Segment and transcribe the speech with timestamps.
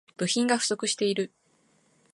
[0.17, 1.31] 部品が不足している